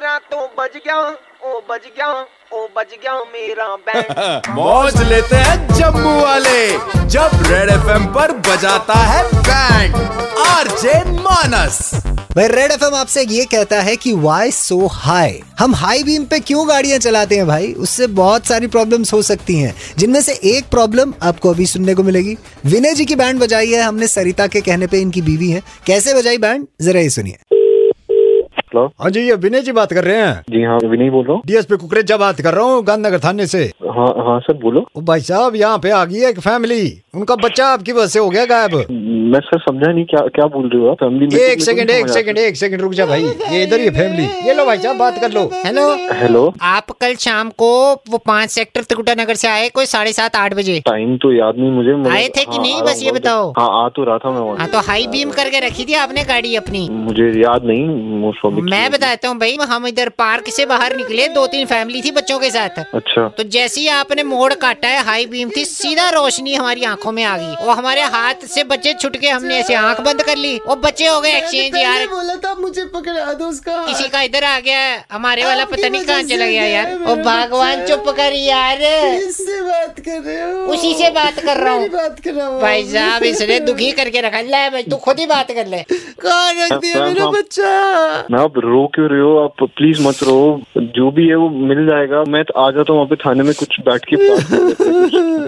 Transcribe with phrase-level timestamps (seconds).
[0.00, 0.96] मेरा तो बज गया
[1.44, 2.06] ओ बज गया
[2.52, 6.68] ओ बज गया मेरा बैंड मौज लेते हैं जम्मू वाले
[7.08, 9.94] जब रेड एफएम पर बजाता है बैंड
[10.46, 11.90] आरजे मानस
[12.36, 16.40] भाई रेड एफएम आपसे ये कहता है कि वाई सो हाई हम हाई बीम पे
[16.40, 17.72] क्यों गाड़ियाँ चलाते हैं भाई?
[17.72, 22.02] उससे बहुत सारी प्रॉब्लम्स हो सकती हैं जिनमें से एक प्रॉब्लम आपको अभी सुनने को
[22.02, 22.36] मिलेगी।
[22.66, 26.14] विनय जी की बैंड बजाई है हमने सरिता के कहने पे इनकी बीवी है। कैसे
[26.14, 27.59] बजाई बैंड जरा ये सुनिए।
[28.72, 31.34] हेलो हाँ जी ये विनय जी बात कर रहे हैं। जी हाँ विनय बोल रहा
[31.34, 33.62] हूँ। डीएसपी कुकरेजा बात कर रहा हूँ गांधीनगर थाने से।
[33.96, 36.82] हाँ हाँ सर बोलो। ओ भाई साहब यहाँ पे आ गई है एक फैमिली
[37.14, 38.74] उनका बच्चा आपकी वजह से हो गया गायब।
[39.30, 40.96] मैं सर समझा नहीं क्या क्या बोल रहे हो आप?
[40.96, 44.24] फैमिली में एक सेकंड एक सेकंड एक सेकंड रुक जा भाई। ये इधर ही फैमिली
[44.46, 45.84] ये लो भाई साहब बात कर लो। हेलो
[46.20, 47.68] हेलो आप कल शाम को
[48.10, 50.78] वो पाँच सेक्टर त्रिकुटा नगर से आए कोई साढ़े सात आठ बजे?
[50.86, 52.82] टाइम तो याद नहीं मुझे आए थे कि हाँ, नहीं?
[52.82, 55.84] बस ये बताओ। हाँ आ तो रहा था मैं हाँ तो हाई बीम करके रखी
[55.84, 56.88] थी आपने गाड़ी अपनी?
[56.90, 57.88] मुझे याद नहीं
[58.70, 62.38] मैं बताता हूँ भाई हम इधर पार्क से बाहर निकले दो तीन फैमिली थी बच्चों
[62.38, 66.54] के साथ। अच्छा। तो जैसे ही आपने मोड़ काटा है हाई बीम थी सीधा रोशनी
[66.54, 70.00] हमारी आँखों में आ गई। और हमारे हाथ से बच्चे छुट के हमने ऐसे आँख
[70.02, 73.76] बंद कर ली। वो बच्चे हो गए एक्सचेंज यार। बोला था मुझे पकड़ा दो उसका।
[73.86, 74.80] किसी का इधर आ गया
[75.12, 80.00] हमारे वाला पता नहीं कहाँ चला गया यार। ओ भगवान चुप कर यार। इससे बात
[80.00, 80.58] कर रहे हो?
[80.72, 84.20] उसी से बात कर रहा हूँ। बात कर रहा हूँ। भाई साहब इसने दुखी करके
[84.20, 87.70] रखा। ले भाई तू खुद ही बात कर ले। कहाँ रख दिया मेरा बच्चा?
[88.30, 89.36] मैं आप रो क्यों रहे हो?
[89.44, 90.40] आप प्लीज़ मत रो।
[90.76, 93.52] जो भी है वो मिल जाएगा। मैं तो आ जाता हूँ वहाँ पे थाने में
[93.54, 94.36] कुछ बैठ के हैं,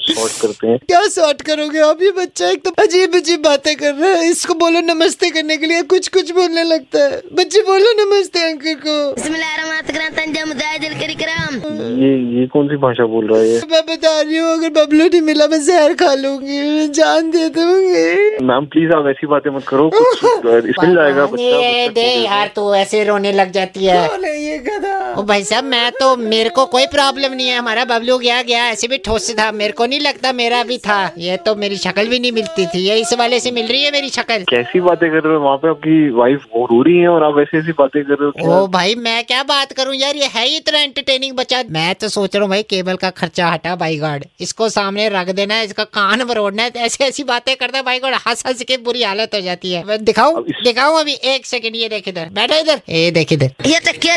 [0.00, 1.80] सॉर्ट करते हैं। क्या सॉर्ट करोगे?
[1.80, 5.56] आप ये बच्चा एक तो अजीब अजीब बातें कर रहा है। इसको बोलो नमस्ते करने
[5.56, 8.96] के लिए। कुछ कुछ बोलने लगता है। बच्चे बोलो नमस्ते अंकल को।
[12.00, 15.20] ये ये कौन सी भाषा बोल रहा है मैं बता रही हूँ अगर बबलू नहीं
[15.20, 19.88] मिला मैं जहर खा लूँगी। जान दे दूँगी। मैम प्लीज़ आप ऐसी बातें मत करो।
[19.94, 20.24] कुछ
[20.84, 24.89] मिल जाएगा बच्चा बच्चा दे। यार तू ऐसे रोने लग जाती है। है ये गधा
[25.10, 28.66] ओ भाई साहब मैं तो मेरे को कोई प्रॉब्लम नहीं है। हमारा बबलू गया गया
[28.66, 32.06] ऐसे भी ठोस था। मेरे को नहीं लगता मेरा भी था। ये तो मेरी शक्ल
[32.08, 34.44] भी नहीं मिलती थी। ये इस वाले से मिल रही है मेरी शक्ल?
[34.50, 35.40] कैसी बातें कर रहे हो?
[35.40, 38.56] वहाँ पे आपकी वाइफ रो रही है और आप ऐसी ऐसी बातें कर रहे हो
[38.56, 40.16] ओ भाई मैं क्या बात करूँ यार?
[40.16, 43.48] ये है ही इतना एंटरटेनिंग बच्चा। मैं तो सोच रहा हूँ भाई केबल का खर्चा
[43.48, 47.54] हटा बाई गार्ड इसको सामने रख देना है इसका कान बरोडना है। ऐसी ऐसी बातें
[47.56, 50.42] करता है भाई गार्ड हंस हंस के बुरी हालत हो जाती है। दिखाऊ?
[50.64, 51.18] दिखाऊ अभी?
[51.34, 54.16] एक सेकंड ये देख इधर। बैठा इधर। ये देख इधर। ये तो क्या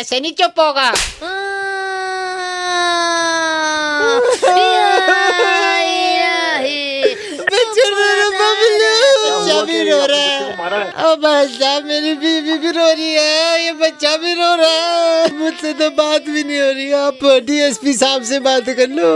[0.00, 0.92] ऐसे नहीं चुप होगा
[10.91, 15.71] भाई साहब मेरी बीवी भी रो रही है ये बच्चा भी रो रहा है। मुझसे
[15.73, 19.11] तो बात भी नहीं हो रही आप डीएसपी साहब से बात कर लो।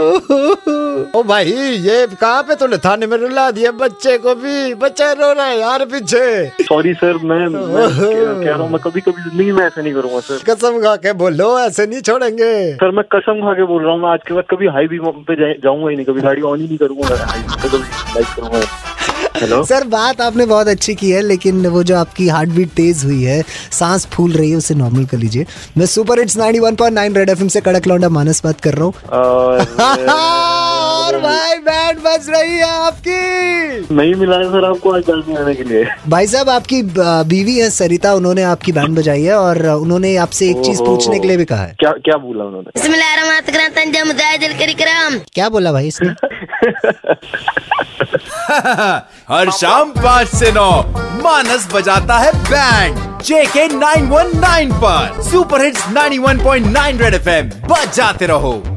[1.12, 1.52] ओ भाई
[1.86, 4.74] ये कहाँ पे तूने थाने में रुला दिया बच्चे को भी?
[4.76, 6.24] बच्चा रो रहा है यार पीछे।
[6.62, 10.20] सॉरी सर मैं मैं कह रहा हूँ मैं कभी कभी ज़िंदगी में ऐसा नहीं करूँगा
[10.22, 13.92] सर कसम खा के बोलो ऐसे नहीं छोड़ेंगे। सर मैं कसम खा के बोल रहा
[13.92, 14.98] हूँ आज के बाद कभी हाई भी
[15.28, 18.94] पे जाऊँगा ही नहीं कभी गाड़ी ऑन ही नहीं करूँगा हाई पे कभी करूँगा।
[19.40, 23.04] हेलो सर बात आपने बहुत अच्छी की है लेकिन वो जो आपकी हार्ट बीट तेज
[23.04, 25.46] हुई है सांस फूल रही है उसे नॉर्मल कर लीजिए।
[25.78, 31.20] मैं सुपर हिट्स 91.9 रेड एफएम से कड़क लौंडा मानस बात कर रहा हूँ। और
[31.22, 35.64] भाई बैंड बज रही है आपकी। नहीं मिला है सर आपको आज जल्दी आने के
[35.64, 36.82] लिए। भाई साहब आपकी
[37.30, 41.28] बीवी है सरिता उन्होंने आपकी बैंड बजाई है और उन्होंने आपसे एक चीज़ पूछने के
[41.28, 42.80] लिए भी कहा है। क्या क्या बोला उन्होंने?
[45.34, 46.08] क्या बोला भाई इसने?
[49.30, 50.70] हर शाम पाँच से नौ,
[51.22, 58.75] मानस बजाता है बैंड, जेके 919 पर, super hits 91.9 red F M बजाते रहो।